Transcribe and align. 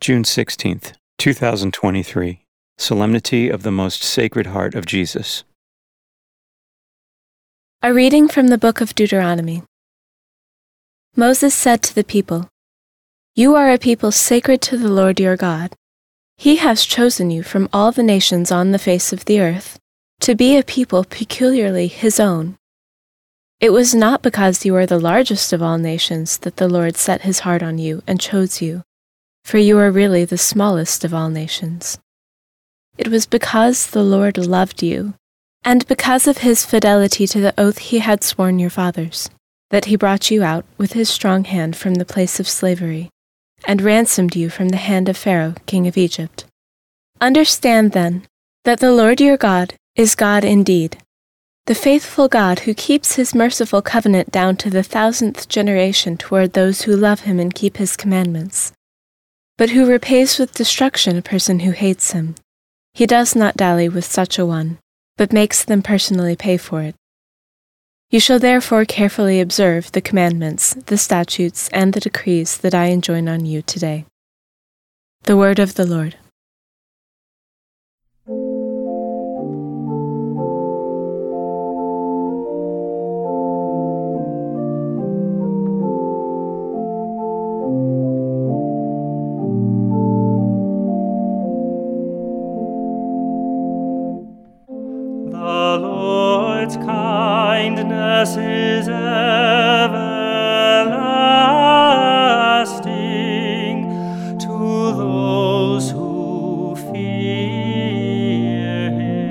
June 0.00 0.22
16th, 0.22 0.94
2023. 1.18 2.40
Solemnity 2.78 3.50
of 3.50 3.62
the 3.62 3.70
Most 3.70 4.02
Sacred 4.02 4.46
Heart 4.46 4.74
of 4.74 4.86
Jesus. 4.86 5.44
A 7.82 7.92
reading 7.92 8.26
from 8.26 8.48
the 8.48 8.56
book 8.56 8.80
of 8.80 8.94
Deuteronomy. 8.94 9.62
Moses 11.14 11.54
said 11.54 11.82
to 11.82 11.94
the 11.94 12.02
people, 12.02 12.48
You 13.34 13.54
are 13.54 13.70
a 13.70 13.76
people 13.76 14.10
sacred 14.10 14.62
to 14.62 14.78
the 14.78 14.88
Lord 14.88 15.20
your 15.20 15.36
God. 15.36 15.74
He 16.38 16.56
has 16.56 16.86
chosen 16.86 17.30
you 17.30 17.42
from 17.42 17.68
all 17.70 17.92
the 17.92 18.02
nations 18.02 18.50
on 18.50 18.72
the 18.72 18.78
face 18.78 19.12
of 19.12 19.26
the 19.26 19.38
earth 19.38 19.78
to 20.20 20.34
be 20.34 20.56
a 20.56 20.62
people 20.62 21.04
peculiarly 21.04 21.88
his 21.88 22.18
own. 22.18 22.56
It 23.60 23.68
was 23.68 23.94
not 23.94 24.22
because 24.22 24.64
you 24.64 24.74
are 24.76 24.86
the 24.86 24.98
largest 24.98 25.52
of 25.52 25.62
all 25.62 25.76
nations 25.76 26.38
that 26.38 26.56
the 26.56 26.68
Lord 26.68 26.96
set 26.96 27.20
his 27.20 27.40
heart 27.40 27.62
on 27.62 27.76
you 27.76 28.02
and 28.06 28.18
chose 28.18 28.62
you, 28.62 28.82
for 29.50 29.58
you 29.58 29.76
are 29.78 29.90
really 29.90 30.24
the 30.24 30.38
smallest 30.38 31.04
of 31.04 31.12
all 31.12 31.28
nations. 31.28 31.98
It 32.96 33.08
was 33.08 33.26
because 33.26 33.88
the 33.88 34.04
Lord 34.04 34.38
loved 34.38 34.80
you, 34.80 35.14
and 35.64 35.84
because 35.88 36.28
of 36.28 36.38
his 36.38 36.64
fidelity 36.64 37.26
to 37.26 37.40
the 37.40 37.54
oath 37.58 37.78
he 37.78 37.98
had 37.98 38.22
sworn 38.22 38.60
your 38.60 38.70
fathers, 38.70 39.28
that 39.70 39.86
he 39.86 39.96
brought 39.96 40.30
you 40.30 40.44
out 40.44 40.64
with 40.78 40.92
his 40.92 41.08
strong 41.08 41.42
hand 41.42 41.74
from 41.74 41.94
the 41.94 42.04
place 42.04 42.38
of 42.38 42.48
slavery, 42.48 43.10
and 43.64 43.82
ransomed 43.82 44.36
you 44.36 44.50
from 44.50 44.68
the 44.68 44.76
hand 44.76 45.08
of 45.08 45.16
Pharaoh, 45.16 45.56
king 45.66 45.88
of 45.88 45.96
Egypt. 45.96 46.44
Understand, 47.20 47.90
then, 47.90 48.22
that 48.64 48.78
the 48.78 48.92
Lord 48.92 49.20
your 49.20 49.36
God 49.36 49.74
is 49.96 50.14
God 50.14 50.44
indeed 50.44 50.96
the 51.66 51.74
faithful 51.74 52.26
God 52.26 52.60
who 52.60 52.74
keeps 52.74 53.14
his 53.14 53.34
merciful 53.34 53.82
covenant 53.82 54.32
down 54.32 54.56
to 54.56 54.70
the 54.70 54.82
thousandth 54.82 55.48
generation 55.48 56.16
toward 56.16 56.52
those 56.52 56.82
who 56.82 56.96
love 56.96 57.20
him 57.20 57.38
and 57.38 57.54
keep 57.54 57.76
his 57.76 57.96
commandments, 57.96 58.72
but 59.60 59.68
who 59.68 59.84
repays 59.84 60.38
with 60.38 60.54
destruction 60.54 61.18
a 61.18 61.22
person 61.22 61.60
who 61.60 61.72
hates 61.72 62.12
him. 62.12 62.34
He 62.94 63.04
does 63.04 63.36
not 63.36 63.58
dally 63.58 63.90
with 63.90 64.06
such 64.06 64.38
a 64.38 64.46
one, 64.46 64.78
but 65.18 65.34
makes 65.34 65.62
them 65.62 65.82
personally 65.82 66.34
pay 66.34 66.56
for 66.56 66.80
it. 66.80 66.94
You 68.08 68.20
shall 68.20 68.38
therefore 68.38 68.86
carefully 68.86 69.38
observe 69.38 69.92
the 69.92 70.00
commandments, 70.00 70.72
the 70.86 70.96
statutes, 70.96 71.68
and 71.74 71.92
the 71.92 72.00
decrees 72.00 72.56
that 72.56 72.74
I 72.74 72.86
enjoin 72.86 73.28
on 73.28 73.44
you 73.44 73.60
today. 73.60 74.06
The 75.24 75.36
Word 75.36 75.58
of 75.58 75.74
the 75.74 75.84
Lord. 75.84 76.16
Everlasting 102.60 104.38
to 104.38 104.92
those 104.96 105.90
who 105.90 106.76
fear 106.76 107.70
him. 108.90 109.30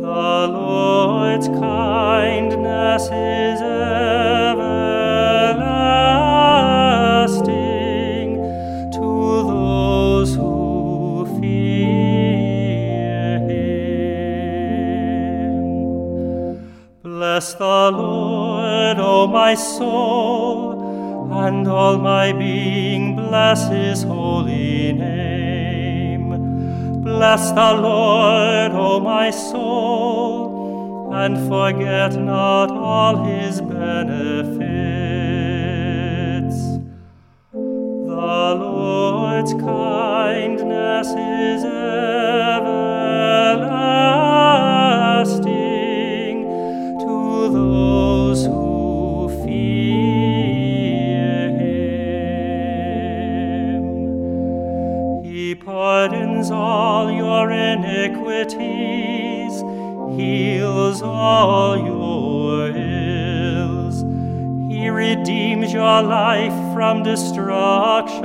The 0.00 0.48
Lord's 0.48 1.48
kindness 1.48 3.04
is 3.12 3.60
Bless 17.40 17.54
the 17.54 17.90
Lord, 17.90 18.98
O 18.98 19.26
my 19.26 19.54
soul, 19.54 21.32
and 21.32 21.66
all 21.66 21.96
my 21.96 22.32
being 22.34 23.16
bless 23.16 23.66
his 23.66 24.02
holy 24.02 24.92
name. 24.92 26.28
Bless 27.02 27.50
the 27.52 27.72
Lord, 27.80 28.72
O 28.72 29.00
my 29.00 29.30
soul, 29.30 31.14
and 31.14 31.38
forget 31.48 32.14
not 32.14 32.70
all 32.70 33.24
his 33.24 33.62
benefits. 33.62 34.60
The 37.54 38.54
Lord's 38.60 39.54
kindness 39.54 41.06
is 41.06 41.64
everlasting 41.64 42.59
all 56.70 57.10
your 57.10 57.50
iniquities, 57.50 58.60
heals 60.16 61.02
all 61.02 61.76
your 61.76 62.68
ills. 62.68 64.02
He 64.72 64.88
redeems 64.88 65.72
your 65.72 66.00
life 66.02 66.54
from 66.72 67.02
destruction, 67.02 68.22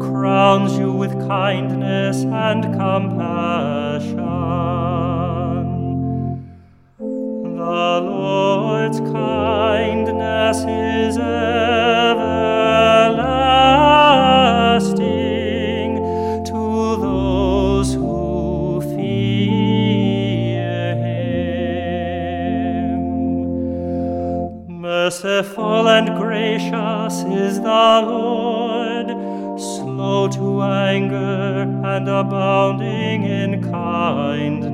crowns 0.00 0.78
you 0.78 0.92
with 0.92 1.12
kindness 1.26 2.22
and 2.22 2.62
compassion. 2.62 4.16
The 6.98 8.00
Lord's 8.00 9.00
kindness 9.00 10.58
is 10.58 11.18
slow 29.96 30.28
to 30.28 30.60
anger 30.60 31.62
and 31.62 32.06
abounding 32.06 33.22
in 33.24 33.62
kindness. 33.72 34.68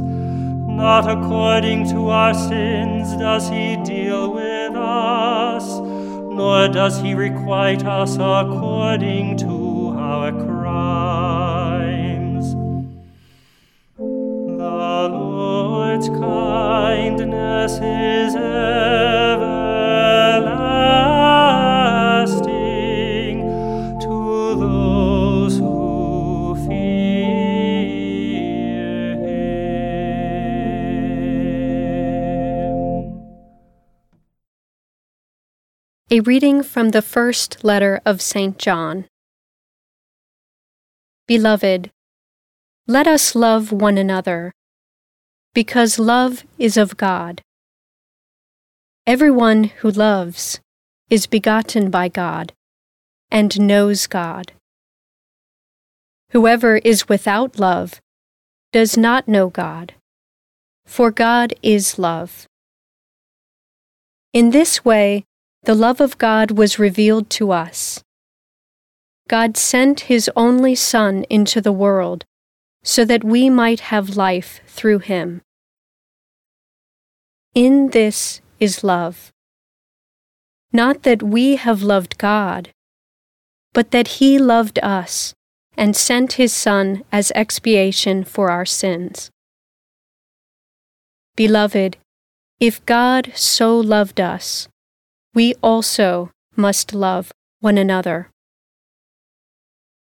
Not 0.00 1.10
according 1.10 1.88
to 1.90 2.08
our 2.08 2.32
sins 2.32 3.16
does 3.16 3.48
he 3.48 3.74
deal 3.82 4.32
with 4.32 4.76
us, 4.76 5.80
nor 5.80 6.68
does 6.68 7.00
he 7.00 7.14
requite 7.14 7.84
us 7.84 8.14
according 8.14 9.38
to 9.38 9.88
our 9.98 10.30
crimes. 10.30 11.64
The 13.98 15.08
Lord's 15.10 16.08
kindness 16.10 17.72
is 17.72 18.36
everlasting 18.36 19.80
Reading 36.26 36.62
from 36.62 36.90
the 36.90 37.00
first 37.00 37.64
letter 37.64 37.98
of 38.04 38.20
St. 38.20 38.58
John. 38.58 39.06
Beloved, 41.26 41.90
let 42.86 43.06
us 43.06 43.34
love 43.34 43.72
one 43.72 43.96
another, 43.96 44.52
because 45.54 45.98
love 45.98 46.44
is 46.58 46.76
of 46.76 46.98
God. 46.98 47.40
Everyone 49.06 49.64
who 49.78 49.90
loves 49.90 50.60
is 51.08 51.26
begotten 51.26 51.90
by 51.90 52.08
God 52.08 52.52
and 53.30 53.58
knows 53.58 54.06
God. 54.06 54.52
Whoever 56.32 56.76
is 56.76 57.08
without 57.08 57.58
love 57.58 57.98
does 58.72 58.98
not 58.98 59.26
know 59.26 59.48
God, 59.48 59.94
for 60.84 61.10
God 61.10 61.54
is 61.62 61.98
love. 61.98 62.46
In 64.34 64.50
this 64.50 64.84
way, 64.84 65.24
the 65.62 65.74
love 65.74 66.00
of 66.00 66.18
God 66.18 66.52
was 66.52 66.78
revealed 66.78 67.30
to 67.30 67.52
us. 67.52 68.02
God 69.28 69.56
sent 69.56 70.00
his 70.12 70.30
only 70.34 70.74
Son 70.74 71.24
into 71.30 71.60
the 71.60 71.72
world 71.72 72.24
so 72.82 73.04
that 73.04 73.22
we 73.22 73.50
might 73.50 73.80
have 73.80 74.16
life 74.16 74.60
through 74.66 75.00
him. 75.00 75.42
In 77.54 77.90
this 77.90 78.40
is 78.58 78.84
love. 78.84 79.32
Not 80.72 81.02
that 81.02 81.22
we 81.22 81.56
have 81.56 81.82
loved 81.82 82.16
God, 82.16 82.70
but 83.72 83.90
that 83.90 84.18
He 84.18 84.38
loved 84.38 84.78
us 84.82 85.34
and 85.76 85.96
sent 85.96 86.34
His 86.34 86.52
Son 86.52 87.02
as 87.10 87.32
expiation 87.34 88.24
for 88.24 88.50
our 88.50 88.66
sins. 88.66 89.30
Beloved, 91.36 91.96
if 92.58 92.84
God 92.86 93.32
so 93.34 93.78
loved 93.78 94.20
us, 94.20 94.68
we 95.34 95.54
also 95.62 96.30
must 96.56 96.92
love 96.92 97.32
one 97.60 97.78
another. 97.78 98.30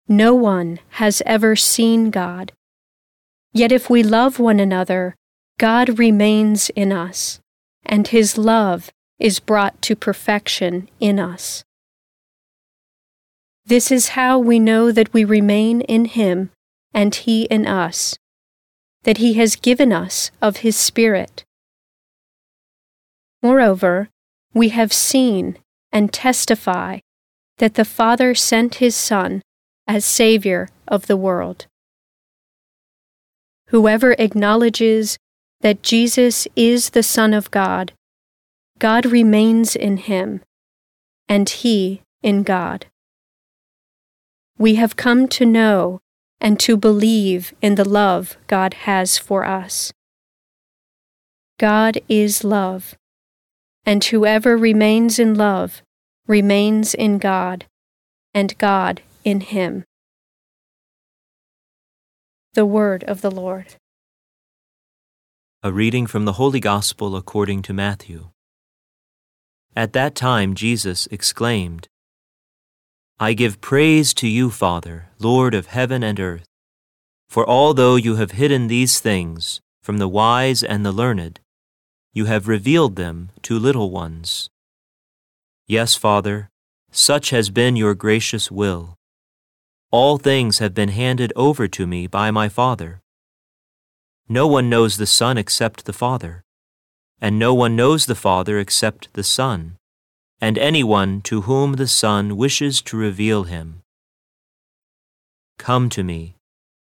No 0.08 0.34
one 0.34 0.80
has 0.90 1.22
ever 1.26 1.54
seen 1.54 2.10
God. 2.10 2.52
Yet 3.52 3.72
if 3.72 3.90
we 3.90 4.02
love 4.02 4.38
one 4.38 4.60
another, 4.60 5.14
God 5.58 5.98
remains 5.98 6.70
in 6.70 6.92
us, 6.92 7.40
and 7.84 8.08
His 8.08 8.38
love 8.38 8.90
is 9.18 9.40
brought 9.40 9.82
to 9.82 9.96
perfection 9.96 10.88
in 11.00 11.18
us. 11.18 11.64
This 13.66 13.90
is 13.90 14.08
how 14.10 14.38
we 14.38 14.58
know 14.58 14.92
that 14.92 15.12
we 15.12 15.24
remain 15.24 15.82
in 15.82 16.06
Him 16.06 16.50
and 16.94 17.14
He 17.14 17.42
in 17.44 17.66
us, 17.66 18.16
that 19.02 19.18
He 19.18 19.34
has 19.34 19.56
given 19.56 19.92
us 19.92 20.30
of 20.40 20.58
His 20.58 20.76
Spirit. 20.76 21.44
Moreover, 23.42 24.08
we 24.54 24.70
have 24.70 24.92
seen 24.92 25.58
and 25.92 26.12
testify 26.12 26.98
that 27.58 27.74
the 27.74 27.84
Father 27.84 28.34
sent 28.34 28.76
His 28.76 28.96
Son 28.96 29.42
as 29.86 30.04
Savior 30.04 30.68
of 30.86 31.06
the 31.06 31.16
world. 31.16 31.66
Whoever 33.68 34.12
acknowledges 34.18 35.18
that 35.60 35.82
Jesus 35.82 36.46
is 36.56 36.90
the 36.90 37.02
Son 37.02 37.34
of 37.34 37.50
God, 37.50 37.92
God 38.78 39.06
remains 39.06 39.74
in 39.74 39.96
him, 39.96 40.40
and 41.28 41.48
he 41.48 42.02
in 42.22 42.44
God. 42.44 42.86
We 44.56 44.76
have 44.76 44.96
come 44.96 45.28
to 45.28 45.44
know 45.44 46.00
and 46.40 46.60
to 46.60 46.76
believe 46.76 47.52
in 47.60 47.74
the 47.74 47.88
love 47.88 48.36
God 48.46 48.74
has 48.74 49.18
for 49.18 49.44
us. 49.44 49.92
God 51.58 52.00
is 52.08 52.44
love, 52.44 52.96
and 53.88 54.04
whoever 54.04 54.54
remains 54.54 55.18
in 55.18 55.32
love 55.32 55.80
remains 56.26 56.92
in 56.92 57.16
God, 57.16 57.64
and 58.34 58.58
God 58.58 59.00
in 59.24 59.40
him. 59.40 59.82
The 62.52 62.66
Word 62.66 63.02
of 63.04 63.22
the 63.22 63.30
Lord. 63.30 63.76
A 65.62 65.72
reading 65.72 66.06
from 66.06 66.26
the 66.26 66.34
Holy 66.34 66.60
Gospel 66.60 67.16
according 67.16 67.62
to 67.62 67.72
Matthew. 67.72 68.28
At 69.74 69.94
that 69.94 70.14
time 70.14 70.54
Jesus 70.54 71.08
exclaimed, 71.10 71.88
I 73.18 73.32
give 73.32 73.62
praise 73.62 74.12
to 74.20 74.28
you, 74.28 74.50
Father, 74.50 75.08
Lord 75.18 75.54
of 75.54 75.68
heaven 75.68 76.02
and 76.02 76.20
earth, 76.20 76.44
for 77.30 77.48
although 77.48 77.96
you 77.96 78.16
have 78.16 78.32
hidden 78.32 78.66
these 78.66 79.00
things 79.00 79.62
from 79.82 79.96
the 79.96 80.08
wise 80.08 80.62
and 80.62 80.84
the 80.84 80.92
learned, 80.92 81.40
you 82.12 82.24
have 82.24 82.48
revealed 82.48 82.96
them 82.96 83.30
to 83.42 83.58
little 83.58 83.90
ones. 83.90 84.50
Yes, 85.66 85.94
Father, 85.94 86.48
such 86.90 87.30
has 87.30 87.50
been 87.50 87.76
your 87.76 87.94
gracious 87.94 88.50
will. 88.50 88.94
All 89.90 90.18
things 90.18 90.58
have 90.58 90.74
been 90.74 90.88
handed 90.88 91.32
over 91.36 91.68
to 91.68 91.86
me 91.86 92.06
by 92.06 92.30
my 92.30 92.48
Father. 92.48 93.00
No 94.28 94.46
one 94.46 94.68
knows 94.68 94.96
the 94.96 95.06
Son 95.06 95.38
except 95.38 95.84
the 95.84 95.92
Father, 95.92 96.42
and 97.20 97.38
no 97.38 97.54
one 97.54 97.76
knows 97.76 98.06
the 98.06 98.14
Father 98.14 98.58
except 98.58 99.12
the 99.14 99.22
Son, 99.22 99.76
and 100.40 100.58
anyone 100.58 101.20
to 101.22 101.42
whom 101.42 101.74
the 101.74 101.88
Son 101.88 102.36
wishes 102.36 102.82
to 102.82 102.96
reveal 102.96 103.44
him. 103.44 103.82
Come 105.58 105.88
to 105.90 106.04
me, 106.04 106.36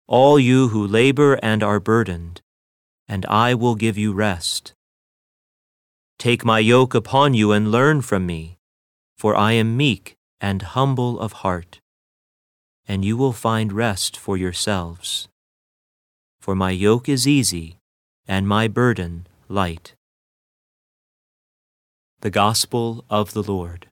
all 0.07 0.39
you 0.39 0.69
who 0.69 0.85
labor 0.85 1.39
and 1.41 1.63
are 1.63 1.79
burdened, 1.79 2.41
and 3.07 3.25
I 3.25 3.53
will 3.53 3.75
give 3.75 3.97
you 3.97 4.13
rest. 4.13 4.73
Take 6.19 6.45
my 6.45 6.59
yoke 6.59 6.93
upon 6.93 7.33
you 7.33 7.51
and 7.51 7.71
learn 7.71 8.01
from 8.01 8.27
me 8.27 8.59
for 9.19 9.35
I 9.35 9.51
am 9.51 9.75
meek 9.75 10.15
and 10.39 10.61
humble 10.61 11.19
of 11.19 11.43
heart, 11.43 11.81
and 12.87 13.03
you 13.03 13.17
will 13.17 13.33
find 13.33 13.73
rest 13.73 14.15
for 14.15 14.37
yourselves. 14.37 15.27
For 16.39 16.55
my 16.55 16.71
yoke 16.71 17.09
is 17.09 17.27
easy, 17.27 17.79
and 18.29 18.47
my 18.47 18.69
burden 18.69 19.27
light. 19.49 19.93
The 22.21 22.29
Gospel 22.29 23.03
of 23.09 23.33
the 23.33 23.43
Lord. 23.43 23.88